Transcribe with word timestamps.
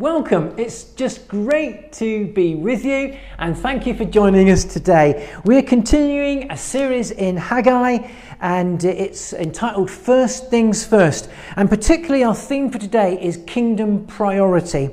Welcome. 0.00 0.56
It's 0.58 0.82
just 0.94 1.28
great 1.28 1.92
to 1.92 2.26
be 2.32 2.56
with 2.56 2.84
you 2.84 3.16
and 3.38 3.56
thank 3.56 3.86
you 3.86 3.94
for 3.94 4.04
joining 4.04 4.50
us 4.50 4.64
today. 4.64 5.32
We're 5.44 5.62
continuing 5.62 6.50
a 6.50 6.56
series 6.56 7.12
in 7.12 7.36
Haggai 7.36 8.10
and 8.40 8.82
it's 8.82 9.32
entitled 9.32 9.88
First 9.88 10.50
Things 10.50 10.84
First. 10.84 11.30
And 11.54 11.70
particularly 11.70 12.24
our 12.24 12.34
theme 12.34 12.70
for 12.70 12.78
today 12.78 13.22
is 13.22 13.36
kingdom 13.46 14.04
priority. 14.08 14.90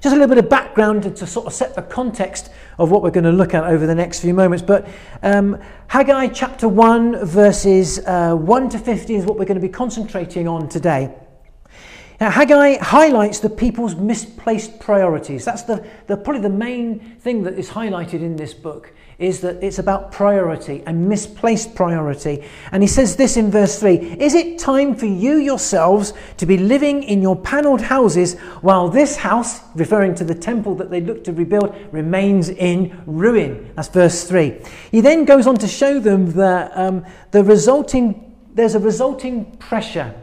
Just 0.00 0.16
a 0.16 0.18
little 0.18 0.34
bit 0.34 0.42
of 0.42 0.48
background 0.48 1.02
to, 1.02 1.26
sort 1.26 1.46
of 1.46 1.52
set 1.52 1.74
the 1.74 1.82
context 1.82 2.50
of 2.78 2.90
what 2.90 3.02
we're 3.02 3.10
going 3.10 3.24
to 3.24 3.30
look 3.30 3.52
at 3.52 3.64
over 3.64 3.86
the 3.86 3.94
next 3.94 4.20
few 4.20 4.32
moments. 4.32 4.62
But 4.62 4.88
um, 5.22 5.60
Haggai 5.88 6.28
chapter 6.28 6.66
1, 6.66 7.26
verses 7.26 7.98
uh, 8.06 8.34
1 8.34 8.70
to 8.70 8.78
50 8.78 9.16
is 9.16 9.26
what 9.26 9.38
we're 9.38 9.44
going 9.44 9.60
to 9.60 9.66
be 9.66 9.68
concentrating 9.68 10.48
on 10.48 10.66
today. 10.70 11.14
Now, 12.20 12.30
Haggai 12.30 12.78
highlights 12.78 13.38
the 13.38 13.48
people's 13.48 13.94
misplaced 13.94 14.80
priorities. 14.80 15.44
That's 15.44 15.62
the, 15.62 15.86
the, 16.08 16.16
probably 16.16 16.42
the 16.42 16.48
main 16.48 16.98
thing 17.20 17.44
that 17.44 17.54
is 17.54 17.70
highlighted 17.70 18.14
in 18.14 18.34
this 18.34 18.52
book, 18.54 18.92
is 19.20 19.40
that 19.42 19.62
it's 19.62 19.78
about 19.78 20.10
priority 20.10 20.82
and 20.84 21.08
misplaced 21.08 21.76
priority. 21.76 22.42
And 22.72 22.82
he 22.82 22.88
says 22.88 23.14
this 23.14 23.36
in 23.36 23.52
verse 23.52 23.78
3 23.78 23.94
Is 24.20 24.34
it 24.34 24.58
time 24.58 24.96
for 24.96 25.06
you 25.06 25.36
yourselves 25.36 26.12
to 26.38 26.46
be 26.46 26.58
living 26.58 27.04
in 27.04 27.22
your 27.22 27.36
panelled 27.36 27.82
houses 27.82 28.36
while 28.62 28.88
this 28.88 29.16
house, 29.18 29.60
referring 29.76 30.16
to 30.16 30.24
the 30.24 30.34
temple 30.34 30.74
that 30.74 30.90
they 30.90 31.00
look 31.00 31.22
to 31.22 31.32
rebuild, 31.32 31.72
remains 31.92 32.48
in 32.48 33.00
ruin? 33.06 33.70
That's 33.76 33.88
verse 33.88 34.24
3. 34.24 34.60
He 34.90 35.00
then 35.00 35.24
goes 35.24 35.46
on 35.46 35.54
to 35.58 35.68
show 35.68 36.00
them 36.00 36.32
that 36.32 36.76
um, 36.76 37.06
the 37.30 37.44
resulting, 37.44 38.34
there's 38.54 38.74
a 38.74 38.80
resulting 38.80 39.56
pressure 39.58 40.16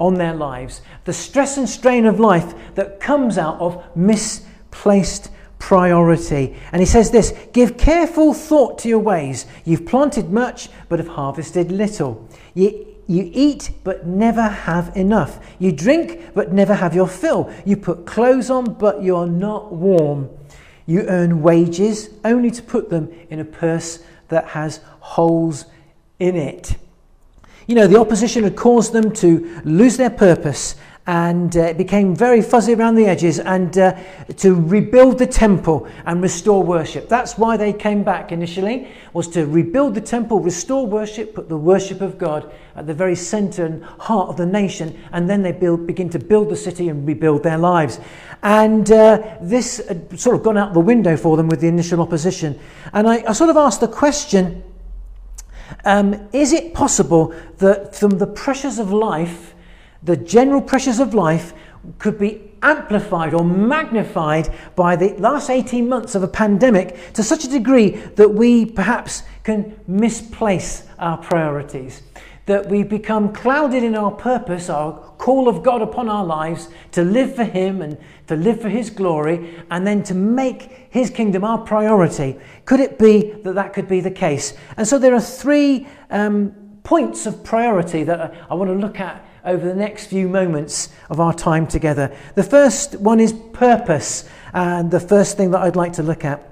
on 0.00 0.14
their 0.14 0.34
lives, 0.34 0.80
the 1.04 1.12
stress 1.12 1.56
and 1.58 1.68
strain 1.68 2.06
of 2.06 2.18
life 2.18 2.54
that 2.74 2.98
comes 2.98 3.38
out 3.38 3.60
of 3.60 3.84
misplaced 3.94 5.30
priority. 5.58 6.56
And 6.72 6.80
he 6.80 6.86
says 6.86 7.12
this 7.12 7.32
Give 7.52 7.76
careful 7.76 8.34
thought 8.34 8.78
to 8.80 8.88
your 8.88 8.98
ways. 8.98 9.46
You've 9.64 9.86
planted 9.86 10.32
much, 10.32 10.70
but 10.88 10.98
have 10.98 11.08
harvested 11.08 11.70
little. 11.70 12.28
You, 12.54 12.86
you 13.06 13.30
eat, 13.32 13.70
but 13.84 14.06
never 14.06 14.42
have 14.42 14.96
enough. 14.96 15.38
You 15.58 15.70
drink, 15.70 16.32
but 16.34 16.52
never 16.52 16.74
have 16.74 16.94
your 16.94 17.08
fill. 17.08 17.52
You 17.64 17.76
put 17.76 18.06
clothes 18.06 18.50
on, 18.50 18.74
but 18.74 19.02
you're 19.02 19.26
not 19.26 19.72
warm. 19.72 20.30
You 20.86 21.02
earn 21.02 21.42
wages 21.42 22.08
only 22.24 22.50
to 22.50 22.62
put 22.62 22.88
them 22.88 23.12
in 23.28 23.38
a 23.38 23.44
purse 23.44 24.02
that 24.28 24.48
has 24.48 24.80
holes 25.00 25.66
in 26.18 26.36
it. 26.36 26.76
You 27.66 27.74
know, 27.74 27.86
the 27.86 28.00
opposition 28.00 28.44
had 28.44 28.56
caused 28.56 28.92
them 28.92 29.12
to 29.12 29.60
lose 29.64 29.96
their 29.96 30.10
purpose 30.10 30.76
and 31.06 31.56
uh, 31.56 31.62
it 31.62 31.78
became 31.78 32.14
very 32.14 32.42
fuzzy 32.42 32.74
around 32.74 32.94
the 32.94 33.06
edges 33.06 33.40
and 33.40 33.76
uh, 33.78 33.96
to 34.36 34.54
rebuild 34.54 35.18
the 35.18 35.26
temple 35.26 35.88
and 36.04 36.22
restore 36.22 36.62
worship. 36.62 37.08
That's 37.08 37.38
why 37.38 37.56
they 37.56 37.72
came 37.72 38.04
back 38.04 38.32
initially, 38.32 38.88
was 39.12 39.26
to 39.28 39.46
rebuild 39.46 39.94
the 39.94 40.00
temple, 40.02 40.40
restore 40.40 40.86
worship, 40.86 41.34
put 41.34 41.48
the 41.48 41.56
worship 41.56 42.00
of 42.00 42.18
God 42.18 42.52
at 42.76 42.86
the 42.86 42.94
very 42.94 43.16
center 43.16 43.64
and 43.64 43.82
heart 43.82 44.28
of 44.28 44.36
the 44.36 44.46
nation, 44.46 44.96
and 45.12 45.28
then 45.28 45.42
they 45.42 45.52
build, 45.52 45.86
begin 45.86 46.10
to 46.10 46.18
build 46.18 46.48
the 46.48 46.56
city 46.56 46.88
and 46.88 47.04
rebuild 47.06 47.42
their 47.42 47.58
lives. 47.58 47.98
And 48.42 48.90
uh, 48.92 49.36
this 49.40 49.84
had 49.88 50.18
sort 50.18 50.36
of 50.36 50.42
gone 50.42 50.56
out 50.56 50.74
the 50.74 50.80
window 50.80 51.16
for 51.16 51.36
them 51.36 51.48
with 51.48 51.60
the 51.60 51.68
initial 51.68 52.00
opposition. 52.00 52.56
And 52.92 53.08
I, 53.08 53.24
I 53.26 53.32
sort 53.32 53.50
of 53.50 53.56
asked 53.56 53.80
the 53.80 53.88
question, 53.88 54.62
um, 55.84 56.28
is 56.32 56.52
it 56.52 56.74
possible 56.74 57.34
that 57.58 57.94
from 57.94 58.18
the 58.18 58.26
pressures 58.26 58.78
of 58.78 58.92
life, 58.92 59.54
the 60.02 60.16
general 60.16 60.62
pressures 60.62 61.00
of 61.00 61.14
life, 61.14 61.52
could 61.98 62.18
be 62.18 62.52
amplified 62.62 63.32
or 63.32 63.44
magnified 63.44 64.48
by 64.76 64.94
the 64.96 65.14
last 65.14 65.48
18 65.48 65.88
months 65.88 66.14
of 66.14 66.22
a 66.22 66.28
pandemic 66.28 67.12
to 67.14 67.22
such 67.22 67.44
a 67.44 67.48
degree 67.48 67.90
that 68.16 68.28
we 68.28 68.66
perhaps 68.66 69.22
can 69.44 69.78
misplace 69.86 70.86
our 70.98 71.16
priorities? 71.16 72.02
That 72.46 72.68
we 72.68 72.82
become 72.82 73.32
clouded 73.32 73.82
in 73.84 73.94
our 73.94 74.10
purpose, 74.10 74.68
our 74.68 74.92
call 75.18 75.48
of 75.48 75.62
God 75.62 75.82
upon 75.82 76.08
our 76.08 76.24
lives 76.24 76.68
to 76.92 77.02
live 77.02 77.36
for 77.36 77.44
Him 77.44 77.82
and 77.82 77.96
to 78.26 78.36
live 78.36 78.60
for 78.60 78.68
His 78.68 78.90
glory, 78.90 79.62
and 79.70 79.86
then 79.86 80.02
to 80.04 80.14
make 80.14 80.88
His 80.90 81.10
kingdom 81.10 81.44
our 81.44 81.58
priority. 81.58 82.38
Could 82.64 82.80
it 82.80 82.98
be 82.98 83.32
that 83.44 83.54
that 83.54 83.72
could 83.72 83.86
be 83.86 84.00
the 84.00 84.10
case? 84.10 84.54
And 84.76 84.88
so 84.88 84.98
there 84.98 85.14
are 85.14 85.20
three 85.20 85.86
um, 86.10 86.54
points 86.82 87.26
of 87.26 87.44
priority 87.44 88.02
that 88.04 88.34
I 88.50 88.54
want 88.54 88.70
to 88.70 88.74
look 88.74 88.98
at 88.98 89.24
over 89.44 89.66
the 89.66 89.74
next 89.74 90.06
few 90.06 90.28
moments 90.28 90.88
of 91.08 91.20
our 91.20 91.32
time 91.32 91.66
together. 91.66 92.14
The 92.34 92.42
first 92.42 92.98
one 93.00 93.20
is 93.20 93.32
purpose, 93.52 94.28
and 94.52 94.90
the 94.90 95.00
first 95.00 95.36
thing 95.36 95.50
that 95.52 95.60
I'd 95.60 95.76
like 95.76 95.92
to 95.94 96.02
look 96.02 96.24
at. 96.24 96.49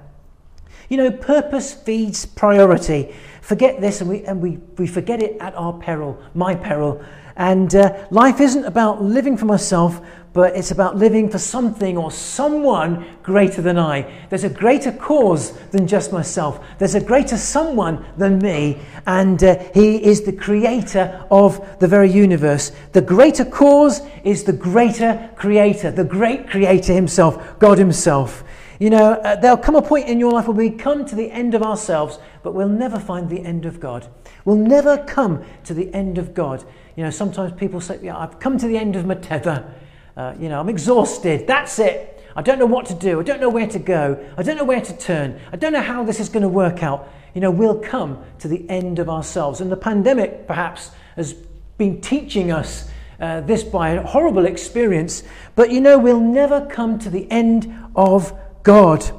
You 0.89 0.97
know, 0.97 1.11
purpose 1.11 1.71
feeds 1.71 2.25
priority. 2.25 3.13
Forget 3.41 3.79
this, 3.79 4.01
and 4.01 4.09
we, 4.09 4.25
and 4.25 4.41
we, 4.41 4.57
we 4.77 4.87
forget 4.87 5.21
it 5.21 5.37
at 5.39 5.53
our 5.53 5.73
peril, 5.73 6.19
my 6.33 6.55
peril. 6.55 7.03
And 7.35 7.73
uh, 7.75 8.07
life 8.09 8.41
isn't 8.41 8.65
about 8.65 9.01
living 9.01 9.37
for 9.37 9.45
myself, 9.45 10.01
but 10.33 10.55
it's 10.55 10.71
about 10.71 10.97
living 10.97 11.29
for 11.29 11.37
something 11.37 11.95
or 11.95 12.11
someone 12.11 13.05
greater 13.21 13.61
than 13.61 13.77
I. 13.77 14.11
There's 14.29 14.43
a 14.43 14.49
greater 14.49 14.91
cause 14.91 15.51
than 15.69 15.87
just 15.87 16.11
myself, 16.11 16.59
there's 16.79 16.95
a 16.95 17.01
greater 17.01 17.37
someone 17.37 18.03
than 18.17 18.39
me, 18.39 18.81
and 19.05 19.43
uh, 19.43 19.59
He 19.75 20.03
is 20.03 20.23
the 20.23 20.33
creator 20.33 21.23
of 21.29 21.79
the 21.79 21.87
very 21.87 22.11
universe. 22.11 22.71
The 22.93 23.01
greater 23.01 23.45
cause 23.45 24.01
is 24.23 24.43
the 24.43 24.53
greater 24.53 25.29
creator, 25.35 25.91
the 25.91 26.03
great 26.03 26.49
creator 26.49 26.93
Himself, 26.93 27.59
God 27.59 27.77
Himself. 27.77 28.43
You 28.79 28.89
know, 28.89 29.11
uh, 29.11 29.35
there'll 29.35 29.57
come 29.57 29.75
a 29.75 29.81
point 29.81 30.07
in 30.07 30.21
your 30.21 30.31
life 30.31 30.47
where 30.47 30.55
we 30.55 30.69
come 30.69 31.05
to 31.05 31.15
the 31.15 31.29
end 31.31 31.53
of 31.53 31.61
ourselves, 31.61 32.17
but 32.43 32.53
we'll 32.53 32.69
never 32.69 32.97
find 32.97 33.29
the 33.29 33.41
end 33.41 33.65
of 33.65 33.81
God. 33.81 34.07
We'll 34.45 34.55
never 34.55 34.97
come 34.97 35.43
to 35.65 35.73
the 35.73 35.93
end 35.93 36.17
of 36.17 36.33
God. 36.33 36.63
You 36.95 37.03
know, 37.03 37.09
sometimes 37.09 37.51
people 37.59 37.81
say, 37.81 37.99
yeah, 38.01 38.17
I've 38.17 38.39
come 38.39 38.57
to 38.57 38.67
the 38.67 38.77
end 38.77 38.95
of 38.95 39.05
my 39.05 39.15
tether. 39.15 39.69
Uh, 40.15 40.33
you 40.39 40.47
know, 40.47 40.61
I'm 40.61 40.69
exhausted. 40.69 41.45
That's 41.45 41.77
it. 41.77 42.25
I 42.37 42.41
don't 42.41 42.57
know 42.57 42.65
what 42.65 42.85
to 42.85 42.93
do. 42.93 43.19
I 43.19 43.23
don't 43.23 43.41
know 43.41 43.49
where 43.49 43.67
to 43.67 43.79
go. 43.79 44.17
I 44.37 44.43
don't 44.43 44.55
know 44.55 44.63
where 44.63 44.81
to 44.81 44.97
turn. 44.97 45.37
I 45.51 45.57
don't 45.57 45.73
know 45.73 45.81
how 45.81 46.05
this 46.05 46.21
is 46.21 46.29
going 46.29 46.43
to 46.43 46.49
work 46.49 46.81
out. 46.81 47.11
You 47.33 47.41
know, 47.41 47.51
we'll 47.51 47.79
come 47.79 48.23
to 48.39 48.47
the 48.47 48.67
end 48.69 48.99
of 48.99 49.09
ourselves. 49.09 49.59
And 49.59 49.69
the 49.69 49.77
pandemic, 49.77 50.47
perhaps, 50.47 50.91
has 51.17 51.33
been 51.77 51.99
teaching 51.99 52.49
us 52.49 52.89
uh, 53.19 53.41
this 53.41 53.61
by 53.61 53.89
a 53.89 54.03
horrible 54.03 54.45
experience. 54.45 55.23
But 55.55 55.69
you 55.69 55.81
know, 55.81 55.99
we'll 55.99 56.21
never 56.21 56.65
come 56.65 56.97
to 56.99 57.09
the 57.09 57.29
end 57.29 57.73
of 57.93 58.33
God. 58.63 59.09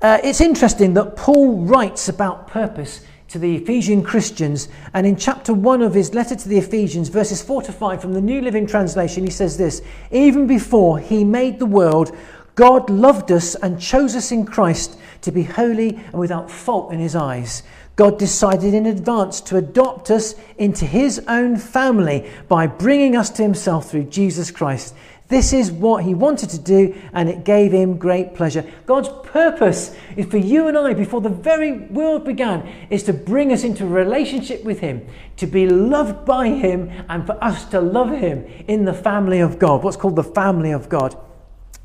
Uh, 0.00 0.18
it's 0.24 0.40
interesting 0.40 0.94
that 0.94 1.16
Paul 1.16 1.64
writes 1.64 2.08
about 2.08 2.48
purpose 2.48 3.04
to 3.28 3.38
the 3.38 3.56
Ephesian 3.56 4.02
Christians. 4.02 4.68
And 4.92 5.06
in 5.06 5.16
chapter 5.16 5.54
1 5.54 5.80
of 5.80 5.94
his 5.94 6.12
letter 6.12 6.34
to 6.34 6.48
the 6.48 6.58
Ephesians, 6.58 7.08
verses 7.08 7.42
4 7.42 7.62
to 7.62 7.72
5 7.72 8.00
from 8.00 8.12
the 8.12 8.20
New 8.20 8.40
Living 8.40 8.66
Translation, 8.66 9.24
he 9.24 9.30
says 9.30 9.56
this 9.56 9.80
Even 10.10 10.46
before 10.46 10.98
he 10.98 11.24
made 11.24 11.58
the 11.58 11.66
world, 11.66 12.16
God 12.54 12.90
loved 12.90 13.32
us 13.32 13.54
and 13.54 13.80
chose 13.80 14.14
us 14.14 14.32
in 14.32 14.44
Christ 14.44 14.98
to 15.22 15.32
be 15.32 15.44
holy 15.44 15.96
and 15.96 16.14
without 16.14 16.50
fault 16.50 16.92
in 16.92 16.98
his 16.98 17.16
eyes. 17.16 17.62
God 17.96 18.18
decided 18.18 18.74
in 18.74 18.86
advance 18.86 19.40
to 19.42 19.56
adopt 19.56 20.10
us 20.10 20.34
into 20.58 20.84
his 20.84 21.22
own 21.28 21.56
family 21.56 22.30
by 22.48 22.66
bringing 22.66 23.16
us 23.16 23.30
to 23.30 23.42
himself 23.42 23.90
through 23.90 24.04
Jesus 24.04 24.50
Christ. 24.50 24.94
This 25.32 25.54
is 25.54 25.72
what 25.72 26.04
he 26.04 26.12
wanted 26.12 26.50
to 26.50 26.58
do, 26.58 26.94
and 27.14 27.26
it 27.26 27.42
gave 27.42 27.72
him 27.72 27.96
great 27.96 28.34
pleasure. 28.34 28.70
God's 28.84 29.08
purpose 29.24 29.96
is 30.14 30.26
for 30.26 30.36
you 30.36 30.68
and 30.68 30.76
I, 30.76 30.92
before 30.92 31.22
the 31.22 31.30
very 31.30 31.72
world 31.72 32.26
began, 32.26 32.70
is 32.90 33.02
to 33.04 33.14
bring 33.14 33.50
us 33.50 33.64
into 33.64 33.86
relationship 33.86 34.62
with 34.62 34.80
him, 34.80 35.06
to 35.38 35.46
be 35.46 35.66
loved 35.66 36.26
by 36.26 36.48
him, 36.48 36.90
and 37.08 37.24
for 37.24 37.42
us 37.42 37.64
to 37.70 37.80
love 37.80 38.10
him 38.10 38.44
in 38.68 38.84
the 38.84 38.92
family 38.92 39.40
of 39.40 39.58
God, 39.58 39.82
what's 39.82 39.96
called 39.96 40.16
the 40.16 40.22
family 40.22 40.70
of 40.70 40.90
God. 40.90 41.16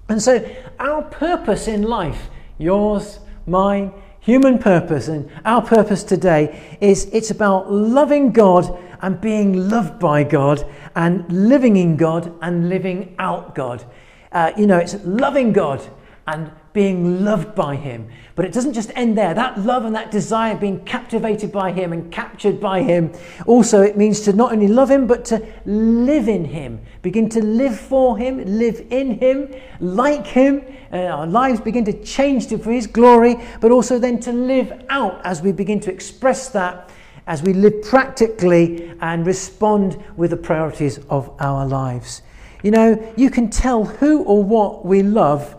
And 0.10 0.22
so, 0.22 0.46
our 0.78 1.04
purpose 1.04 1.70
in 1.70 1.84
life, 1.84 2.30
yours, 2.58 3.20
mine, 3.46 3.94
human 4.28 4.60
purpose, 4.60 5.08
and 5.08 5.32
our 5.46 5.62
purpose 5.62 6.04
today 6.04 6.78
is 6.82 7.06
it's 7.14 7.32
about 7.32 7.72
loving 7.72 8.34
God 8.34 8.78
and 9.02 9.22
being 9.22 9.70
loved 9.70 10.00
by 10.00 10.22
God 10.26 10.70
and 10.98 11.24
living 11.32 11.78
in 11.78 11.96
God 11.96 12.34
and 12.42 12.68
living 12.68 13.16
out 13.20 13.56
God. 13.56 13.86
Uh, 14.34 14.52
you 14.58 14.68
know, 14.68 14.80
it's 14.80 14.96
loving 15.06 15.54
God 15.54 15.80
and 16.28 16.52
being 16.74 17.24
loved 17.24 17.56
by 17.56 17.76
Him. 17.76 18.08
But 18.36 18.46
it 18.46 18.54
doesn't 18.54 18.74
just 18.74 18.92
end 18.96 19.18
there. 19.18 19.34
That 19.34 19.60
love 19.60 19.86
and 19.86 19.96
that 19.96 20.12
desire 20.12 20.56
being 20.56 20.84
captivated 20.86 21.52
by 21.52 21.72
Him 21.72 21.94
and 21.94 22.12
captured 22.12 22.60
by 22.60 22.84
Him. 22.84 23.14
Also, 23.48 23.82
it 23.82 23.98
means 23.98 24.20
to 24.22 24.34
not 24.34 24.52
only 24.52 24.68
love 24.68 24.92
Him, 24.92 25.08
but 25.08 25.26
to 25.26 25.44
live 25.66 26.28
in 26.28 26.46
Him. 26.46 26.80
Begin 27.02 27.30
to 27.30 27.44
live 27.44 27.80
for 27.80 28.18
Him, 28.18 28.44
live 28.46 28.86
in 28.92 29.18
Him, 29.18 29.56
like 29.80 30.28
Him. 30.28 30.64
Uh, 30.94 30.98
our 30.98 31.26
lives 31.26 31.60
begin 31.60 31.86
to 31.86 32.04
change 32.04 32.48
to, 32.48 32.58
for 32.58 32.72
His 32.72 32.86
glory, 32.86 33.38
but 33.60 33.72
also 33.72 33.98
then 33.98 34.20
to 34.20 34.32
live 34.32 34.86
out 34.90 35.20
as 35.26 35.42
we 35.42 35.52
begin 35.52 35.80
to 35.80 35.92
express 35.92 36.50
that 36.50 36.92
as 37.28 37.44
we 37.44 37.54
live 37.54 37.82
practically 37.82 38.94
and 39.02 39.26
respond 39.28 40.02
with 40.16 40.32
the 40.32 40.38
priorities 40.38 41.00
of 41.10 41.30
our 41.40 41.66
lives. 41.66 42.22
You 42.64 42.72
know, 42.72 43.14
you 43.16 43.30
can 43.30 43.50
tell 43.50 43.86
who 43.86 44.24
or 44.24 44.44
what 44.44 44.86
we 44.86 45.04
love 45.04 45.56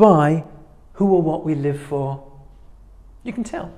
by 0.00 0.42
who 0.94 1.12
or 1.12 1.20
what 1.20 1.44
we 1.44 1.54
live 1.54 1.78
for. 1.78 2.26
You 3.22 3.34
can 3.34 3.44
tell. 3.44 3.70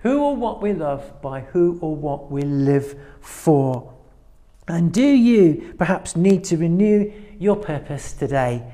Who 0.00 0.20
or 0.20 0.34
what 0.34 0.60
we 0.60 0.72
love 0.72 1.22
by 1.22 1.42
who 1.42 1.78
or 1.80 1.94
what 1.94 2.28
we 2.30 2.42
live 2.42 2.98
for. 3.20 3.94
And 4.66 4.92
do 4.92 5.06
you 5.06 5.74
perhaps 5.78 6.16
need 6.16 6.42
to 6.44 6.56
renew 6.56 7.12
your 7.38 7.54
purpose 7.54 8.14
today? 8.14 8.64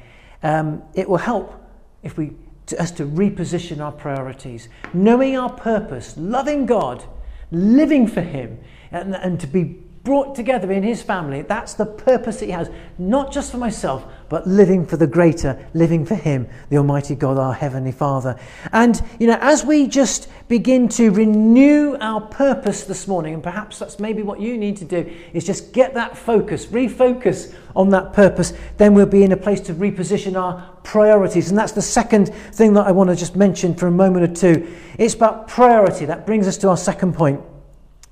Um, 0.43 0.83
it 0.95 1.07
will 1.07 1.19
help 1.19 1.63
if 2.03 2.17
we 2.17 2.33
to 2.65 2.81
us 2.81 2.91
to 2.93 3.05
reposition 3.05 3.81
our 3.81 3.93
priorities, 3.93 4.71
knowing 4.95 5.37
our 5.37 5.53
purpose, 5.53 6.15
loving 6.17 6.65
God, 6.65 7.05
living 7.51 8.07
for 8.07 8.23
Him, 8.23 8.59
and, 8.91 9.15
and 9.15 9.39
to 9.41 9.47
be 9.47 9.83
brought 10.05 10.35
together 10.35 10.73
in 10.73 10.83
his 10.83 11.01
family. 11.01 11.43
That's 11.43 11.75
the 11.75 11.87
purpose 11.87 12.41
that 12.41 12.47
he 12.47 12.53
has, 12.53 12.69
not 12.99 13.33
just 13.33 13.53
for 13.53 13.59
myself, 13.59 14.05
but 14.29 14.47
living 14.47 14.85
for 14.85 14.97
the 14.97 15.07
greater, 15.07 15.65
living 15.75 16.05
for 16.05 16.17
him, 16.17 16.49
the 16.71 16.79
Almighty 16.79 17.15
God, 17.15 17.39
our 17.39 17.53
Heavenly 17.53 17.93
Father. 17.93 18.37
And, 18.73 19.01
you 19.21 19.29
know, 19.29 19.39
as 19.41 19.65
we 19.65 19.87
just 19.87 20.29
begin 20.49 20.89
to 20.89 21.11
renew 21.11 21.97
our 22.01 22.21
purpose 22.21 22.83
this 22.83 23.07
morning, 23.07 23.35
and 23.35 23.43
perhaps 23.43 23.79
that's 23.79 24.01
maybe 24.01 24.23
what 24.23 24.41
you 24.41 24.59
need 24.59 24.77
to 24.79 24.85
do, 24.85 25.09
is 25.33 25.45
just 25.45 25.73
get 25.73 25.95
that 25.95 26.17
focus, 26.17 26.67
refocus 26.67 27.55
on 27.77 27.91
that 27.91 28.13
purpose, 28.13 28.55
then 28.79 28.95
we'll 28.95 29.07
be 29.07 29.23
in 29.23 29.31
a 29.31 29.37
place 29.37 29.61
to 29.61 29.75
reposition 29.75 30.35
our 30.35 30.69
priorities. 30.83 31.49
And 31.51 31.57
that's 31.57 31.73
the 31.73 31.83
second 31.83 32.35
thing 32.35 32.75
that 32.75 32.87
I 32.87 32.93
want 32.93 33.11
to 33.11 33.17
just 33.17 33.37
mention 33.37 33.75
for 33.75 33.87
a 33.87 33.93
moment 33.93 34.31
or 34.31 34.35
two. 34.35 34.75
It's 34.99 35.15
about 35.15 35.47
priority. 35.47 36.07
That 36.07 36.27
brings 36.27 36.49
us 36.49 36.59
to 36.59 36.71
our 36.71 36.77
second 36.77 37.15
point. 37.15 37.41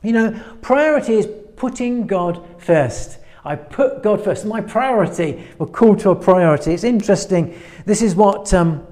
You 0.02 0.12
know, 0.12 0.43
priority 0.62 1.14
is 1.14 1.28
putting 1.60 2.06
God 2.06 2.42
first. 2.56 3.18
I 3.44 3.54
put 3.54 4.02
God 4.02 4.24
first. 4.24 4.46
My 4.46 4.62
priority, 4.62 5.46
we're 5.58 5.66
called 5.66 5.98
to 6.00 6.08
a 6.08 6.16
priority. 6.16 6.72
It's 6.72 6.84
interesting. 6.84 7.54
This 7.84 8.00
is 8.00 8.14
what 8.14 8.54
um, 8.54 8.86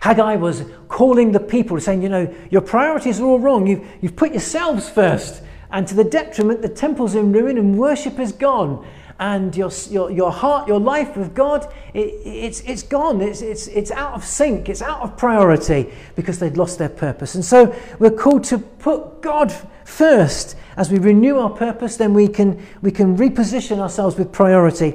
Haggai 0.00 0.36
was 0.36 0.64
calling 0.88 1.32
the 1.32 1.40
people, 1.40 1.78
saying, 1.78 2.00
you 2.00 2.08
know, 2.08 2.34
your 2.48 2.62
priorities 2.62 3.20
are 3.20 3.26
all 3.26 3.38
wrong. 3.38 3.66
You've, 3.66 3.86
you've 4.00 4.16
put 4.16 4.30
yourselves 4.30 4.88
first. 4.88 5.42
And 5.70 5.86
to 5.86 5.94
the 5.94 6.04
detriment, 6.04 6.62
the 6.62 6.70
temple's 6.70 7.14
in 7.14 7.30
ruin 7.30 7.58
and 7.58 7.76
worship 7.78 8.18
is 8.18 8.32
gone. 8.32 8.86
And 9.18 9.56
your, 9.56 9.70
your, 9.88 10.10
your 10.10 10.30
heart, 10.30 10.68
your 10.68 10.80
life 10.80 11.16
with 11.16 11.34
God, 11.34 11.72
it, 11.94 12.20
it's, 12.24 12.60
it's 12.60 12.82
gone. 12.82 13.22
It's, 13.22 13.40
it's, 13.40 13.66
it's 13.68 13.90
out 13.90 14.12
of 14.12 14.24
sync. 14.24 14.68
It's 14.68 14.82
out 14.82 15.00
of 15.00 15.16
priority 15.16 15.90
because 16.16 16.38
they'd 16.38 16.56
lost 16.56 16.78
their 16.78 16.90
purpose. 16.90 17.34
And 17.34 17.44
so 17.44 17.74
we're 17.98 18.10
called 18.10 18.44
to 18.44 18.58
put 18.58 19.22
God 19.22 19.52
first 19.84 20.56
as 20.76 20.90
we 20.90 20.98
renew 20.98 21.38
our 21.38 21.50
purpose, 21.50 21.96
then 21.96 22.12
we 22.12 22.28
can, 22.28 22.64
we 22.82 22.90
can 22.90 23.16
reposition 23.16 23.78
ourselves 23.78 24.16
with 24.16 24.30
priority. 24.30 24.94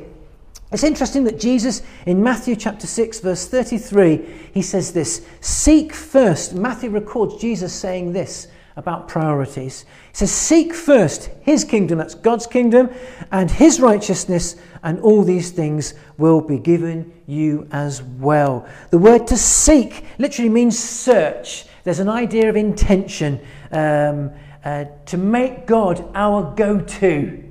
It's 0.72 0.84
interesting 0.84 1.26
that 1.26 1.40
Jesus, 1.40 1.82
in 2.06 2.24
Matthew 2.24 2.56
chapter 2.56 2.88
6, 2.88 3.20
verse 3.20 3.48
33, 3.48 4.50
he 4.54 4.62
says 4.62 4.94
this 4.94 5.26
Seek 5.42 5.92
first. 5.92 6.54
Matthew 6.54 6.92
records 6.92 7.42
Jesus 7.42 7.74
saying 7.74 8.14
this 8.14 8.48
about 8.76 9.08
priorities. 9.08 9.86
He 10.12 10.18
says, 10.18 10.32
Seek 10.32 10.74
first 10.74 11.30
his 11.42 11.64
kingdom, 11.64 11.98
that's 11.98 12.16
God's 12.16 12.48
kingdom, 12.48 12.90
and 13.32 13.50
his 13.50 13.80
righteousness, 13.80 14.56
and 14.84 15.00
all 15.02 15.24
these 15.24 15.52
things 15.52 15.94
will 16.18 16.42
be 16.42 16.58
given 16.58 17.14
you 17.28 17.68
as 17.72 18.02
well. 18.02 18.68
The 18.90 18.98
word 18.98 19.28
to 19.28 19.38
seek 19.38 20.06
literally 20.18 20.50
means 20.50 20.78
search. 20.78 21.66
There's 21.84 22.00
an 22.00 22.10
idea 22.10 22.50
of 22.50 22.56
intention. 22.56 23.40
Um, 23.72 24.32
uh, 24.64 24.86
to 25.08 25.18
make 25.18 25.66
God 25.66 26.08
our 26.14 26.54
go 26.56 26.80
to. 26.80 27.44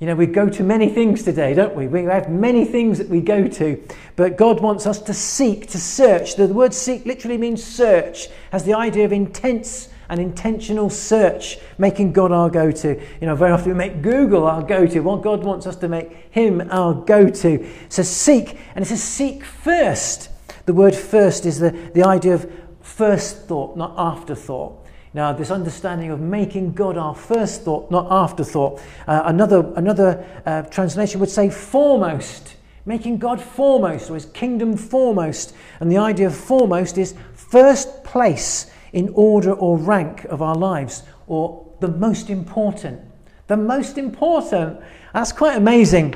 You 0.00 0.06
know, 0.06 0.14
we 0.14 0.26
go 0.26 0.48
to 0.48 0.62
many 0.62 0.88
things 0.88 1.22
today, 1.24 1.54
don't 1.54 1.74
we? 1.74 1.88
We 1.88 2.04
have 2.04 2.30
many 2.30 2.64
things 2.64 2.98
that 2.98 3.08
we 3.08 3.20
go 3.20 3.48
to, 3.48 3.82
but 4.16 4.36
God 4.36 4.60
wants 4.60 4.86
us 4.86 5.00
to 5.02 5.12
seek, 5.12 5.66
to 5.70 5.78
search. 5.78 6.36
The 6.36 6.46
word 6.46 6.72
seek 6.72 7.04
literally 7.04 7.36
means 7.36 7.62
search, 7.62 8.28
has 8.52 8.64
the 8.64 8.74
idea 8.74 9.04
of 9.04 9.12
intense 9.12 9.88
and 10.08 10.20
intentional 10.20 10.88
search, 10.88 11.58
making 11.76 12.12
God 12.12 12.32
our 12.32 12.48
go 12.48 12.70
to. 12.70 13.00
You 13.20 13.26
know, 13.26 13.34
very 13.34 13.52
often 13.52 13.68
we 13.68 13.74
make 13.74 14.02
Google 14.02 14.46
our 14.46 14.62
go 14.62 14.86
to. 14.86 15.00
Well, 15.00 15.18
God 15.18 15.44
wants 15.44 15.66
us 15.66 15.76
to 15.76 15.88
make 15.88 16.10
Him 16.30 16.66
our 16.70 16.94
go 16.94 17.28
to. 17.28 17.70
So 17.88 18.02
seek, 18.02 18.58
and 18.74 18.84
it 18.84 18.88
says 18.88 19.02
seek 19.02 19.44
first. 19.44 20.30
The 20.66 20.74
word 20.74 20.94
first 20.94 21.46
is 21.46 21.58
the, 21.58 21.70
the 21.70 22.04
idea 22.04 22.34
of 22.34 22.50
first 22.80 23.46
thought, 23.46 23.76
not 23.76 23.94
afterthought. 23.96 24.86
Now, 25.14 25.32
this 25.32 25.50
understanding 25.50 26.10
of 26.10 26.20
making 26.20 26.74
God 26.74 26.96
our 26.96 27.14
first 27.14 27.62
thought, 27.62 27.90
not 27.90 28.06
afterthought. 28.10 28.80
Uh, 29.06 29.22
another 29.24 29.72
another 29.76 30.24
uh, 30.44 30.62
translation 30.62 31.20
would 31.20 31.30
say 31.30 31.48
foremost, 31.48 32.56
making 32.84 33.18
God 33.18 33.40
foremost, 33.40 34.10
or 34.10 34.14
his 34.14 34.26
kingdom 34.26 34.76
foremost. 34.76 35.54
And 35.80 35.90
the 35.90 35.98
idea 35.98 36.26
of 36.26 36.36
foremost 36.36 36.98
is 36.98 37.14
first 37.34 38.04
place 38.04 38.70
in 38.92 39.10
order 39.14 39.52
or 39.52 39.76
rank 39.76 40.24
of 40.24 40.42
our 40.42 40.54
lives, 40.54 41.02
or 41.26 41.66
the 41.80 41.88
most 41.88 42.30
important. 42.30 43.00
The 43.46 43.56
most 43.56 43.98
important. 43.98 44.80
That's 45.12 45.32
quite 45.32 45.56
amazing. 45.56 46.14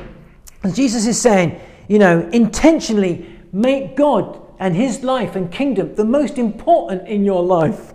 And 0.63 0.75
Jesus 0.75 1.07
is 1.07 1.21
saying, 1.21 1.61
you 1.89 1.99
know, 1.99 2.29
intentionally 2.33 3.27
make 3.53 3.97
God 3.97 4.41
and 4.59 4.77
his 4.77 5.03
life 5.03 5.35
and 5.35 5.51
kingdom 5.51 5.95
the 5.95 6.05
most 6.05 6.39
important 6.39 7.09
in 7.09 7.25
your 7.25 7.43
life 7.43 7.93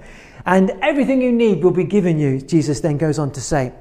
and 0.47 0.71
everything 0.81 1.21
you 1.21 1.31
need 1.31 1.61
will 1.61 1.71
be 1.71 1.83
given 1.83 2.17
you, 2.17 2.39
Jesus 2.39 2.79
then 2.79 2.97
goes 2.97 3.19
on 3.19 3.31
to 3.31 3.41
say. 3.41 3.73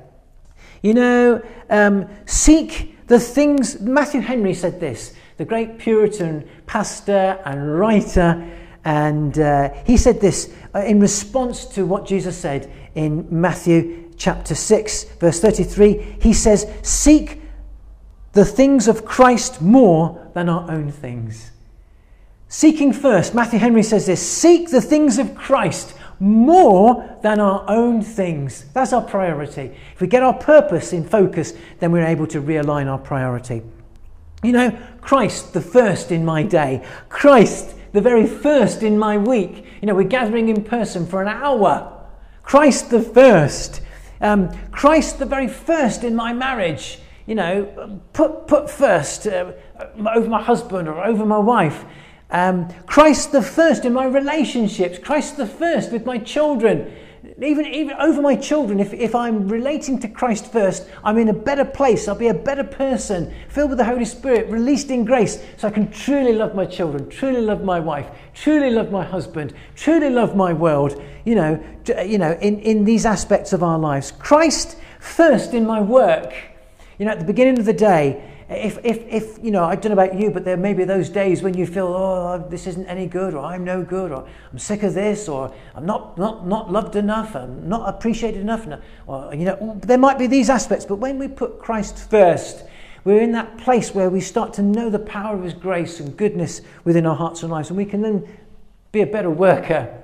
You 0.83 0.95
know, 0.95 1.43
um, 1.71 2.09
seek 2.27 3.07
the 3.07 3.21
things, 3.21 3.81
Matthew 3.81 4.21
Henry 4.21 4.53
said 4.53 4.81
this, 4.81 5.15
the 5.37 5.45
great 5.45 5.79
Puritan 5.79 6.49
pastor 6.67 7.41
and 7.45 7.79
writer, 7.79 8.51
and 8.87 9.37
uh, 9.41 9.75
he 9.85 9.97
said 9.97 10.21
this 10.21 10.55
uh, 10.73 10.79
in 10.79 11.01
response 11.01 11.65
to 11.65 11.85
what 11.85 12.07
Jesus 12.07 12.39
said 12.39 12.71
in 12.95 13.27
Matthew 13.29 14.13
chapter 14.17 14.55
6, 14.55 15.05
verse 15.19 15.41
33. 15.41 16.19
He 16.23 16.33
says, 16.33 16.73
Seek 16.83 17.43
the 18.33 18.45
things 18.45 18.87
of 18.87 19.05
Christ 19.05 19.61
more 19.61 20.31
than 20.35 20.49
our 20.49 20.71
own 20.71 20.93
things. 20.93 21.51
Seeking 22.47 22.93
first, 22.93 23.35
Matthew 23.35 23.59
Henry 23.59 23.83
says 23.83 24.07
this 24.07 24.25
seek 24.25 24.71
the 24.71 24.81
things 24.81 25.19
of 25.19 25.35
Christ 25.35 25.97
more 26.21 27.19
than 27.23 27.41
our 27.41 27.65
own 27.69 28.03
things. 28.03 28.67
That's 28.73 28.93
our 28.93 29.03
priority. 29.03 29.77
If 29.95 30.01
we 30.01 30.07
get 30.07 30.23
our 30.23 30.33
purpose 30.33 30.93
in 30.93 31.05
focus, 31.05 31.55
then 31.81 31.91
we're 31.91 32.07
able 32.07 32.29
to 32.29 32.41
realign 32.41 32.87
our 32.87 32.99
priority. 32.99 33.63
You 34.45 34.53
know, 34.53 34.79
Christ 35.01 35.55
the 35.55 35.61
first 35.61 36.13
in 36.13 36.25
my 36.25 36.45
day, 36.45 36.87
Christ 37.09 37.75
the 37.97 38.03
very 38.03 38.27
first 38.27 38.83
in 38.83 38.99
my 38.99 39.17
week. 39.17 39.65
You 39.81 39.87
know, 39.87 39.95
we're 39.95 40.03
gathering 40.03 40.51
in 40.51 40.63
person 40.63 41.07
for 41.07 41.23
an 41.23 41.29
hour. 41.29 42.07
Christ 42.43 42.91
the 42.91 43.01
first. 43.01 43.81
Um, 44.21 44.51
Christ 44.71 45.19
the 45.19 45.25
very 45.25 45.49
first 45.49 46.05
in 46.05 46.15
my 46.15 46.35
marriage. 46.35 46.99
You 47.25 47.37
know, 47.37 48.01
put, 48.13 48.49
put 48.49 48.69
first 48.69 49.27
uh, 49.27 49.53
over 50.15 50.29
my 50.29 50.43
husband 50.43 50.89
or 50.89 51.03
over 51.07 51.25
my 51.25 51.39
wife. 51.39 51.87
Um, 52.31 52.69
Christ 52.85 53.33
the 53.33 53.41
first 53.41 53.87
in 53.87 53.95
my 53.95 54.05
relationships, 54.05 54.99
Christ 54.99 55.39
the 55.39 55.47
first 55.47 55.91
with 55.91 56.05
my 56.05 56.19
children. 56.19 56.93
Even, 57.43 57.67
even 57.67 57.97
over 57.99 58.23
my 58.23 58.37
children, 58.37 58.81
if, 58.81 58.95
if 58.95 59.15
I'm 59.15 59.49
relating 59.49 59.99
to 60.01 60.09
Christ 60.09 60.53
first, 60.53 60.89
I'm 61.03 61.19
in 61.19 61.29
a 61.29 61.33
better 61.33 61.65
place. 61.65 62.09
I'll 62.09 62.15
be 62.15 62.29
a 62.29 62.35
better 62.35 62.65
person, 62.65 63.35
filled 63.49 63.71
with 63.71 63.79
the 63.79 63.85
Holy 63.85 64.05
Spirit, 64.05 64.49
released 64.49 64.91
in 64.91 65.05
grace, 65.05 65.43
so 65.57 65.69
I 65.69 65.71
can 65.71 65.91
truly 65.91 66.33
love 66.33 66.55
my 66.55 66.65
children, 66.67 67.09
truly 67.09 67.41
love 67.41 67.65
my 67.65 67.81
wife, 67.81 68.07
truly 68.35 68.71
love 68.71 68.91
my 68.91 69.05
husband, 69.05 69.55
truly 69.75 70.11
love 70.11 70.37
my 70.37 70.53
world, 70.53 71.03
you 71.25 71.35
know, 71.35 71.63
you 72.05 72.19
know 72.19 72.33
in, 72.41 72.61
in 72.61 72.85
these 72.85 73.05
aspects 73.05 73.53
of 73.53 73.63
our 73.63 73.79
lives. 73.79 74.13
Christ 74.13 74.79
first 75.01 75.55
in 75.55 75.67
my 75.67 75.81
work. 75.81 76.33
You 76.99 77.07
know, 77.07 77.13
at 77.13 77.19
the 77.19 77.25
beginning 77.25 77.59
of 77.59 77.65
the 77.65 77.73
day, 77.73 78.36
if, 78.49 78.79
if, 78.85 78.99
if, 79.09 79.39
you 79.43 79.51
know, 79.51 79.65
I 79.65 79.75
don't 79.75 79.95
know 79.95 80.03
about 80.03 80.19
you, 80.19 80.31
but 80.31 80.45
there 80.45 80.57
may 80.57 80.73
be 80.73 80.85
those 80.85 81.09
days 81.09 81.43
when 81.43 81.57
you 81.57 81.67
feel, 81.67 81.87
oh, 81.89 82.47
this 82.49 82.69
isn't 82.69 82.87
any 82.87 83.07
good, 83.07 83.35
or 83.35 83.45
I'm 83.45 83.65
no 83.65 83.83
good, 83.83 84.13
or 84.13 84.29
I'm 84.53 84.59
sick 84.59 84.85
of 84.85 84.95
this, 84.95 85.29
or 85.29 85.53
I'm 85.75 85.85
not, 85.85 86.17
not, 86.17 86.47
not 86.47 86.71
loved 86.71 86.95
enough, 86.95 87.35
I'm 87.35 87.69
not 87.69 87.89
appreciated 87.89 88.41
enough, 88.41 88.67
or, 89.09 89.35
you 89.35 89.45
know, 89.45 89.81
there 89.83 89.99
might 89.99 90.19
be 90.19 90.29
these 90.29 90.49
aspects, 90.49 90.85
but 90.85 90.97
when 90.97 91.19
we 91.19 91.27
put 91.27 91.59
Christ 91.59 92.09
first, 92.09 92.65
we're 93.03 93.21
in 93.21 93.33
that 93.33 93.59
place 93.59 93.95
where 93.95 94.11
we 94.11 94.21
start 94.21 94.53
to 94.55 94.63
know 94.63 94.91
the 94.91 95.01
power 95.01 95.37
of 95.37 95.43
His 95.43 95.55
grace 95.55 95.99
and 95.99 96.17
goodness 96.17 96.61
within 96.85 97.05
our 97.05 97.17
hearts 97.17 97.43
and 97.43 97.51
lives, 97.51 97.71
and 97.71 97.77
we 97.77 97.85
can 97.85 98.01
then 98.01 98.29
be 98.93 99.01
a 99.01 99.07
better 99.07 99.31
worker 99.31 100.03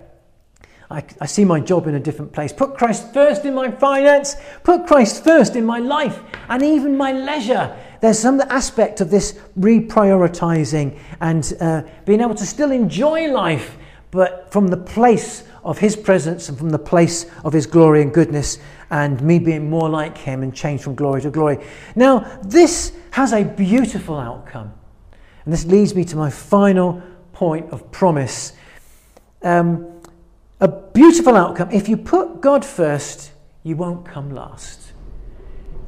I, 0.93 1.03
I, 1.23 1.27
see 1.27 1.47
my 1.47 1.59
job 1.59 1.87
in 1.87 1.95
a 1.95 2.01
different 2.01 2.33
place. 2.33 2.53
Put 2.53 2.77
Christ 2.77 3.15
first 3.15 3.47
in 3.47 3.55
my 3.55 3.71
finance, 3.71 4.37
put 4.63 4.87
Christ 4.87 5.25
first 5.25 5.57
in 5.57 5.65
my 5.65 5.79
life, 5.79 6.21
and 6.51 6.63
even 6.63 6.99
my 6.99 7.13
leisure 7.13 7.75
there's 8.03 8.19
some 8.19 8.41
aspect 8.41 9.01
of 9.01 9.11
this 9.11 9.39
reprioritizing 9.57 10.99
and 11.21 11.53
uh, 11.61 11.83
being 12.05 12.21
able 12.21 12.35
to 12.35 12.45
still 12.45 12.73
enjoy 12.73 13.31
life, 13.31 13.77
but 14.11 14.51
from 14.51 14.67
the 14.67 14.77
place 14.77 15.45
of 15.63 15.79
His 15.79 15.95
presence 15.95 16.49
and 16.49 16.59
from 16.59 16.71
the 16.71 16.81
place 16.81 17.27
of 17.45 17.53
His 17.53 17.65
glory 17.65 18.03
and 18.03 18.13
goodness, 18.13 18.59
and 18.91 19.23
me 19.23 19.39
being 19.39 19.71
more 19.71 19.89
like 19.89 20.19
Him 20.19 20.43
and 20.43 20.53
change 20.53 20.83
from 20.83 20.97
glory 20.97 21.23
to 21.23 21.31
glory. 21.31 21.65
Now, 21.95 22.41
this 22.43 22.93
has 23.13 23.33
a 23.33 23.45
beautiful 23.45 24.19
outcome. 24.19 24.75
And 25.45 25.55
this 25.55 25.65
leads 25.65 25.95
me 25.95 26.05
to 26.07 26.17
my 26.17 26.29
final 26.29 27.01
point 27.33 27.71
of 27.71 27.89
promise. 27.93 28.53
Um, 29.43 30.03
a 30.59 30.67
beautiful 30.67 31.37
outcome. 31.37 31.71
If 31.71 31.89
you 31.89 31.97
put 31.97 32.41
God 32.41 32.65
first, 32.65 33.31
you 33.63 33.77
won't 33.77 34.05
come 34.05 34.35
last. 34.35 34.82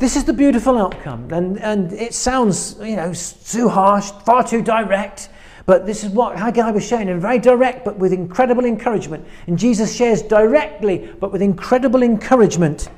This 0.04 0.16
is 0.16 0.24
the 0.24 0.34
beautiful 0.34 0.76
outcome. 0.76 1.32
And, 1.32 1.58
and 1.60 1.90
it 1.94 2.12
sounds, 2.12 2.76
you 2.78 2.94
know, 2.94 3.14
too 3.14 3.70
harsh, 3.70 4.10
far 4.26 4.46
too 4.46 4.60
direct. 4.60 5.30
But 5.64 5.86
this 5.86 6.04
is 6.04 6.10
what 6.10 6.36
Haggai 6.36 6.72
was 6.72 6.86
showing, 6.86 7.08
and 7.08 7.22
very 7.22 7.38
direct, 7.38 7.86
but 7.86 7.96
with 7.96 8.12
incredible 8.12 8.66
encouragement. 8.66 9.26
And 9.46 9.58
Jesus 9.58 9.96
shares 9.96 10.20
directly, 10.20 11.10
but 11.20 11.32
with 11.32 11.40
incredible 11.40 12.02
encouragement, 12.02 12.90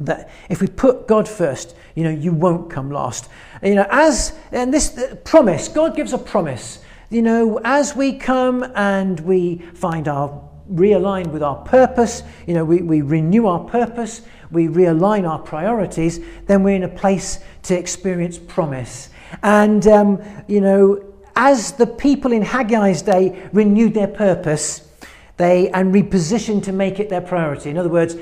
that 0.00 0.30
if 0.48 0.60
we 0.60 0.68
put 0.68 1.08
God 1.08 1.26
first, 1.28 1.74
you 1.96 2.04
know, 2.04 2.10
you 2.10 2.32
won't 2.32 2.70
come 2.70 2.92
last. 2.92 3.28
You 3.60 3.74
know, 3.74 3.88
as 3.90 4.32
and 4.52 4.72
this 4.72 4.96
uh, 4.96 5.16
promise, 5.24 5.66
God 5.66 5.96
gives 5.96 6.12
a 6.12 6.18
promise. 6.18 6.78
You 7.10 7.22
know, 7.22 7.60
as 7.64 7.96
we 7.96 8.16
come 8.16 8.62
and 8.76 9.18
we 9.18 9.56
find 9.74 10.06
our 10.06 10.47
realign 10.72 11.30
with 11.30 11.42
our 11.42 11.56
purpose, 11.56 12.22
you 12.46 12.54
know, 12.54 12.64
we, 12.64 12.82
we 12.82 13.02
renew 13.02 13.46
our 13.46 13.60
purpose, 13.60 14.22
we 14.50 14.68
realign 14.68 15.28
our 15.28 15.38
priorities, 15.38 16.20
then 16.46 16.62
we're 16.62 16.76
in 16.76 16.84
a 16.84 16.88
place 16.88 17.40
to 17.64 17.78
experience 17.78 18.38
promise. 18.38 19.10
And, 19.42 19.86
um, 19.86 20.22
you 20.46 20.60
know, 20.60 21.04
as 21.36 21.72
the 21.72 21.86
people 21.86 22.32
in 22.32 22.42
Haggai's 22.42 23.02
day 23.02 23.48
renewed 23.52 23.94
their 23.94 24.08
purpose, 24.08 24.84
they 25.36 25.70
and 25.70 25.94
repositioned 25.94 26.64
to 26.64 26.72
make 26.72 26.98
it 26.98 27.08
their 27.08 27.20
priority. 27.20 27.70
In 27.70 27.78
other 27.78 27.88
words, 27.88 28.16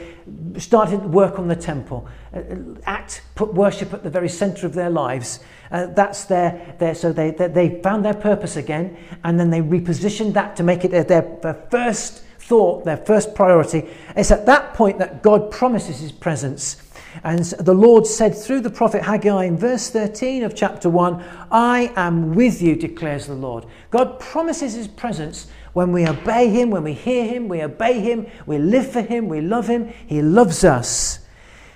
started 0.58 1.02
work 1.02 1.38
on 1.38 1.48
the 1.48 1.56
temple, 1.56 2.06
uh, 2.34 2.42
act, 2.84 3.22
put 3.34 3.54
worship 3.54 3.94
at 3.94 4.02
the 4.02 4.10
very 4.10 4.28
center 4.28 4.66
of 4.66 4.74
their 4.74 4.90
lives. 4.90 5.40
Uh, 5.70 5.86
that's 5.86 6.26
their, 6.26 6.76
their 6.78 6.94
so 6.94 7.12
they, 7.12 7.30
they, 7.30 7.48
they 7.48 7.80
found 7.82 8.04
their 8.04 8.14
purpose 8.14 8.56
again, 8.56 8.96
and 9.24 9.40
then 9.40 9.48
they 9.48 9.60
repositioned 9.60 10.34
that 10.34 10.56
to 10.56 10.62
make 10.62 10.84
it 10.84 10.90
their, 10.90 11.04
their 11.04 11.66
first 11.70 12.22
thought, 12.46 12.84
their 12.84 12.96
first 12.96 13.34
priority. 13.34 13.88
It's 14.16 14.30
at 14.30 14.46
that 14.46 14.74
point 14.74 14.98
that 14.98 15.22
God 15.22 15.50
promises 15.50 15.98
his 15.98 16.12
presence. 16.12 16.76
And 17.24 17.44
the 17.44 17.74
Lord 17.74 18.06
said 18.06 18.36
through 18.36 18.60
the 18.60 18.70
prophet 18.70 19.02
Haggai 19.02 19.44
in 19.44 19.56
verse 19.56 19.90
13 19.90 20.42
of 20.42 20.54
chapter 20.54 20.88
1, 20.88 21.24
I 21.50 21.92
am 21.96 22.34
with 22.34 22.60
you, 22.60 22.76
declares 22.76 23.26
the 23.26 23.34
Lord. 23.34 23.66
God 23.90 24.20
promises 24.20 24.74
his 24.74 24.88
presence 24.88 25.48
when 25.72 25.92
we 25.92 26.06
obey 26.06 26.48
him, 26.48 26.70
when 26.70 26.84
we 26.84 26.92
hear 26.92 27.26
him, 27.26 27.48
we 27.48 27.62
obey 27.62 28.00
him, 28.00 28.26
we 28.46 28.58
live 28.58 28.90
for 28.90 29.02
him, 29.02 29.28
we 29.28 29.40
love 29.40 29.66
him, 29.66 29.92
he 30.06 30.22
loves 30.22 30.64
us. 30.64 31.20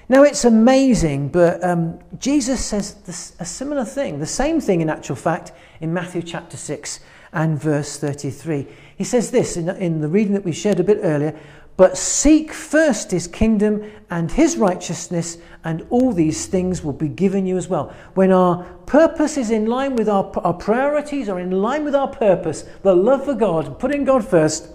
Now 0.08 0.22
it's 0.22 0.44
amazing, 0.44 1.28
but 1.28 1.62
um, 1.62 1.98
Jesus 2.18 2.64
says 2.64 2.94
this, 3.06 3.34
a 3.38 3.44
similar 3.44 3.84
thing, 3.84 4.18
the 4.18 4.26
same 4.26 4.60
thing 4.60 4.80
in 4.80 4.90
actual 4.90 5.16
fact, 5.16 5.52
in 5.80 5.92
Matthew 5.92 6.22
chapter 6.22 6.56
6 6.56 7.00
and 7.32 7.60
verse 7.60 7.98
33. 7.98 8.66
He 9.00 9.04
says 9.04 9.30
this 9.30 9.56
in, 9.56 9.70
in 9.70 10.02
the 10.02 10.08
reading 10.08 10.34
that 10.34 10.44
we 10.44 10.52
shared 10.52 10.78
a 10.78 10.84
bit 10.84 10.98
earlier 11.02 11.34
but 11.80 11.96
seek 11.96 12.52
first 12.52 13.10
his 13.10 13.26
kingdom 13.26 13.90
and 14.10 14.30
his 14.30 14.58
righteousness, 14.58 15.38
and 15.64 15.86
all 15.88 16.12
these 16.12 16.44
things 16.44 16.84
will 16.84 16.92
be 16.92 17.08
given 17.08 17.46
you 17.46 17.56
as 17.56 17.68
well. 17.68 17.94
When 18.12 18.32
our 18.32 18.64
purpose 18.84 19.38
is 19.38 19.50
in 19.50 19.64
line 19.64 19.96
with 19.96 20.06
our, 20.06 20.30
our 20.40 20.52
priorities, 20.52 21.30
are 21.30 21.40
in 21.40 21.50
line 21.50 21.84
with 21.84 21.94
our 21.94 22.08
purpose, 22.08 22.66
the 22.82 22.94
love 22.94 23.24
for 23.24 23.32
God, 23.32 23.78
putting 23.78 24.04
God 24.04 24.28
first, 24.28 24.68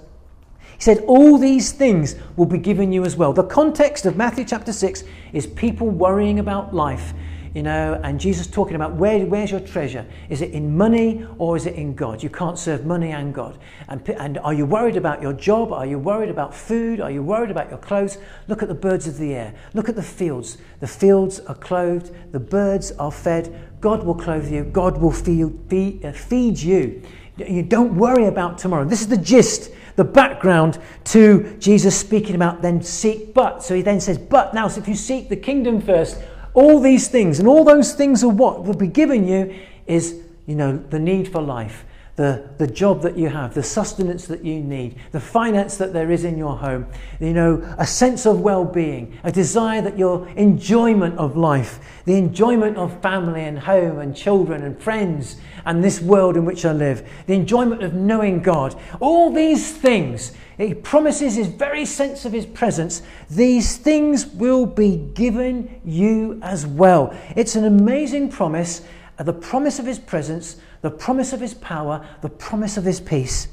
he 0.78 0.82
said, 0.82 1.04
All 1.06 1.38
these 1.38 1.72
things 1.72 2.16
will 2.38 2.48
be 2.48 2.58
given 2.58 2.92
you 2.92 3.06
as 3.06 3.16
well. 3.16 3.34
The 3.34 3.44
context 3.44 4.08
of 4.08 4.18
Matthew 4.18 4.44
chapter 4.44 4.74
6 4.74 5.04
is 5.32 5.46
people 5.46 5.88
worrying 5.88 6.40
about 6.40 6.74
life 6.74 7.14
you 7.56 7.64
know, 7.64 8.00
and 8.04 8.20
Jesus 8.20 8.48
talking 8.48 8.76
about 8.76 8.96
where, 8.96 9.26
where's 9.26 9.50
your 9.50 9.62
treasure? 9.62 10.06
Is 10.30 10.42
it 10.42 10.52
in 10.52 10.76
money 10.76 11.26
or 11.38 11.56
is 11.56 11.66
it 11.66 11.76
in 11.76 11.96
God? 11.96 12.22
You 12.22 12.30
can't 12.30 12.60
serve 12.60 12.86
money 12.86 13.12
and 13.12 13.34
God. 13.34 13.58
And, 13.88 14.08
and 14.10 14.38
are 14.40 14.54
you 14.54 14.66
worried 14.66 14.98
about 14.98 15.22
your 15.22 15.32
job? 15.32 15.72
Are 15.72 15.86
you 15.86 15.98
worried 15.98 16.30
about 16.30 16.54
food? 16.54 17.00
Are 17.00 17.10
you 17.10 17.24
worried 17.24 17.52
about 17.52 17.70
your 17.70 17.80
clothes? 17.80 18.18
Look 18.50 18.62
at 18.62 18.68
the 18.68 18.76
birds 18.76 19.08
of 19.08 19.18
the 19.18 19.34
air. 19.34 19.54
Look 19.74 19.88
at 19.88 19.96
the 19.96 20.04
fields. 20.04 20.58
The 20.82 20.88
fields 20.88 21.40
are 21.40 21.56
clothed, 21.56 22.14
the 22.34 22.42
birds 22.42 22.92
are 22.94 23.12
fed. 23.12 23.58
God 23.80 24.04
will 24.04 24.16
clothe 24.16 24.52
you, 24.52 24.66
God 24.66 24.98
will 24.98 25.14
feed, 25.14 25.58
feed, 25.70 26.04
uh, 26.04 26.12
feed 26.12 26.60
you. 26.60 27.02
You 27.38 27.64
don't 27.64 27.96
worry 27.96 28.26
about 28.26 28.58
tomorrow. 28.58 28.84
This 28.84 29.00
is 29.00 29.08
the 29.08 29.18
gist 29.18 29.72
the 29.96 30.04
background 30.04 30.78
to 31.06 31.56
Jesus 31.60 31.98
speaking 31.98 32.36
about 32.36 32.62
then 32.62 32.82
seek 32.82 33.34
but. 33.34 33.64
So 33.64 33.76
he 33.76 33.82
then 33.82 34.02
says, 34.02 34.18
But 34.18 34.54
now, 34.54 34.68
so 34.68 34.82
if 34.82 34.88
you 34.88 34.96
seek 34.96 35.30
the 35.30 35.38
kingdom 35.38 35.82
first, 35.82 36.18
all 36.56 36.80
these 36.80 37.08
things, 37.10 37.38
and 37.40 37.48
all 37.48 37.64
those 37.64 37.94
things 37.94 38.24
are 38.24 38.30
what 38.30 38.64
will 38.64 38.76
be 38.76 38.88
given 38.88 39.28
you 39.28 39.54
is, 39.86 40.22
you 40.48 40.56
know, 40.56 40.78
the 40.78 40.98
need 40.98 41.28
for 41.28 41.42
life, 41.42 41.86
the, 42.16 42.50
the 42.58 42.66
job 42.66 43.02
that 43.02 43.18
you 43.18 43.28
have, 43.28 43.54
the 43.54 43.62
sustenance 43.62 44.26
that 44.28 44.44
you 44.44 44.62
need, 44.62 44.96
the 45.12 45.20
finance 45.20 45.76
that 45.78 45.92
there 45.92 46.10
is 46.12 46.24
in 46.24 46.38
your 46.38 46.56
home, 46.56 46.88
you 47.20 47.34
know, 47.34 47.62
a 47.78 47.86
sense 47.86 48.26
of 48.26 48.40
well 48.40 48.64
being, 48.64 49.20
a 49.26 49.32
desire 49.32 49.82
that 49.82 49.98
your 49.98 50.28
enjoyment 50.30 51.18
of 51.20 51.36
life, 51.36 51.80
the 52.06 52.16
enjoyment 52.16 52.78
of 52.78 53.02
family 53.02 53.44
and 53.44 53.60
home 53.60 54.00
and 54.00 54.16
children 54.16 54.64
and 54.64 54.82
friends 54.82 55.36
and 55.66 55.84
this 55.84 56.00
world 56.02 56.38
in 56.38 56.46
which 56.46 56.66
I 56.66 56.72
live, 56.72 57.08
the 57.28 57.34
enjoyment 57.34 57.84
of 57.84 57.94
knowing 57.94 58.42
God, 58.42 58.76
all 59.00 59.32
these 59.32 59.72
things 59.72 60.32
he 60.58 60.74
promises 60.74 61.36
his 61.36 61.48
very 61.48 61.86
sense 61.86 62.24
of 62.24 62.32
his 62.32 62.46
presence. 62.46 63.02
These 63.30 63.78
things 63.78 64.26
will 64.26 64.66
be 64.66 64.98
given 65.14 65.82
you 65.84 66.40
as 66.42 66.66
well. 66.66 67.16
It's 67.36 67.56
an 67.56 67.66
amazing 67.66 68.30
promise, 68.30 68.82
uh, 69.20 69.24
the 69.24 69.34
promise 69.34 69.80
of 69.80 69.86
his 69.86 70.00
presence, 70.00 70.58
the 70.82 70.92
promise 70.92 71.34
of 71.34 71.42
his 71.42 71.54
power, 71.54 72.08
the 72.22 72.30
promise 72.30 72.78
of 72.78 72.86
his 72.86 73.02
peace. 73.02 73.50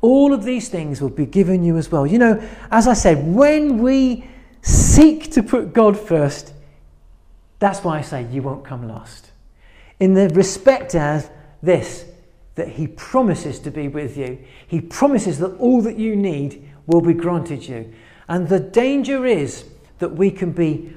All 0.00 0.32
of 0.32 0.44
these 0.44 0.68
things 0.68 1.00
will 1.00 1.08
be 1.08 1.26
given 1.26 1.64
you 1.64 1.76
as 1.78 1.90
well. 1.90 2.06
You 2.06 2.18
know, 2.18 2.48
as 2.70 2.86
I 2.86 2.94
said, 2.94 3.26
when 3.26 3.78
we 3.78 4.28
seek 4.60 5.32
to 5.32 5.42
put 5.42 5.72
God 5.72 5.98
first, 5.98 6.52
that's 7.58 7.82
why 7.82 7.98
I 7.98 8.02
say 8.02 8.26
you 8.30 8.42
won't 8.42 8.64
come 8.64 8.86
last. 8.86 9.30
In 10.00 10.14
the 10.14 10.28
respect 10.30 10.94
as 10.94 11.30
this, 11.62 12.04
that 12.54 12.68
He 12.68 12.86
promises 12.86 13.58
to 13.60 13.70
be 13.70 13.88
with 13.88 14.16
you. 14.16 14.38
He 14.66 14.80
promises 14.80 15.38
that 15.38 15.56
all 15.58 15.80
that 15.82 15.98
you 15.98 16.16
need 16.16 16.68
will 16.86 17.00
be 17.00 17.14
granted 17.14 17.68
you. 17.68 17.92
And 18.28 18.48
the 18.48 18.60
danger 18.60 19.24
is 19.24 19.64
that 20.00 20.10
we 20.10 20.30
can 20.30 20.52
be 20.52 20.94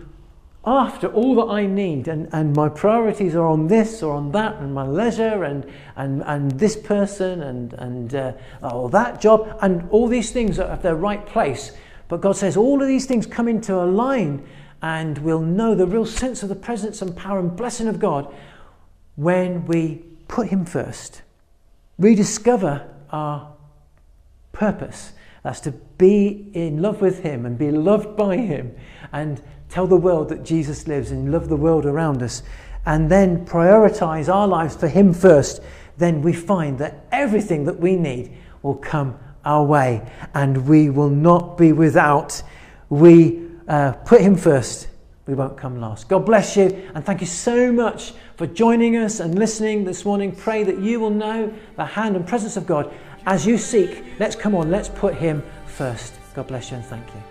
after 0.66 1.08
all 1.08 1.36
that 1.36 1.52
I 1.52 1.66
need, 1.66 2.08
and, 2.08 2.30
and 2.34 2.56
my 2.56 2.70
priorities 2.70 3.34
are 3.34 3.48
on 3.48 3.68
this 3.68 4.04
or 4.04 4.14
on 4.14 4.32
that, 4.34 4.58
and 4.58 4.74
my 4.74 4.86
leisure, 4.86 5.44
and, 5.44 5.66
and, 5.96 6.22
and 6.26 6.52
this 6.52 6.76
person, 6.76 7.42
and, 7.42 7.74
and 7.74 8.14
uh, 8.14 8.34
or 8.62 8.90
that 8.92 9.20
job, 9.20 9.58
and 9.62 9.90
all 9.90 10.08
these 10.08 10.32
things 10.32 10.60
are 10.60 10.70
at 10.70 10.84
their 10.84 10.96
right 10.96 11.26
place. 11.26 11.72
But 12.10 12.22
God 12.22 12.38
says 12.38 12.58
all 12.58 12.80
of 12.82 12.88
these 12.88 13.08
things 13.08 13.26
come 13.26 13.48
into 13.48 13.76
a 13.76 13.86
line, 13.86 14.48
and 14.84 15.18
we'll 15.20 15.42
know 15.42 15.74
the 15.74 15.88
real 15.88 16.06
sense 16.06 16.44
of 16.44 16.50
the 16.50 16.56
presence 16.56 17.02
and 17.02 17.16
power 17.16 17.40
and 17.40 17.56
blessing 17.56 17.88
of 17.88 17.98
God 17.98 18.32
when 19.16 19.66
we 19.66 20.04
put 20.28 20.48
Him 20.48 20.66
first 20.66 21.22
rediscover 22.02 22.90
our 23.12 23.54
purpose. 24.52 25.14
That's 25.44 25.60
to 25.62 25.72
be 25.72 26.50
in 26.54 26.82
love 26.82 27.02
with 27.02 27.20
Him 27.24 27.46
and 27.46 27.58
be 27.58 27.72
loved 27.72 28.18
by 28.18 28.38
Him 28.38 28.76
and 29.12 29.42
tell 29.70 29.88
the 29.88 29.96
world 29.96 30.30
that 30.30 30.44
Jesus 30.44 30.88
lives 30.88 31.12
and 31.12 31.32
love 31.32 31.48
the 31.48 31.56
world 31.56 31.86
around 31.86 32.22
us. 32.22 32.44
And 32.86 33.10
then 33.10 33.46
prioritize 33.46 34.34
our 34.34 34.48
lives 34.48 34.76
for 34.76 34.88
Him 34.88 35.14
first. 35.14 35.62
Then 35.98 36.22
we 36.22 36.34
find 36.34 36.80
that 36.80 37.06
everything 37.12 37.66
that 37.66 37.80
we 37.80 37.96
need 37.96 38.36
will 38.64 38.76
come 38.76 39.18
our 39.46 39.64
way 39.64 40.08
and 40.34 40.68
we 40.68 40.90
will 40.90 41.10
not 41.10 41.58
be 41.58 41.72
without. 41.72 42.42
We 42.90 43.48
uh, 43.68 43.94
put 43.94 44.22
Him 44.22 44.36
first 44.36 44.88
we 45.32 45.38
won't 45.38 45.56
come 45.56 45.80
last. 45.80 46.10
God 46.10 46.26
bless 46.26 46.58
you 46.58 46.92
and 46.94 47.06
thank 47.06 47.22
you 47.22 47.28
so 47.28 47.72
much 47.72 48.12
for 48.36 48.46
joining 48.46 48.98
us 48.98 49.22
and 49.22 49.40
listening 49.40 49.86
this 49.86 50.04
morning. 50.04 50.36
Pray 50.36 50.64
that 50.66 50.78
you 50.80 51.00
will 51.00 51.10
know 51.10 51.54
the 51.78 51.86
hand 51.86 52.18
and 52.18 52.28
presence 52.28 52.58
of 52.58 52.68
God 52.68 52.94
as 53.26 53.48
you 53.48 53.58
seek. 53.58 54.04
Let's 54.20 54.36
come 54.36 54.54
on, 54.56 54.70
let's 54.70 54.90
put 54.90 55.16
Him 55.16 55.42
first. 55.66 56.16
God 56.36 56.48
bless 56.48 56.70
you 56.70 56.78
and 56.78 56.86
thank 56.86 57.08
you. 57.08 57.31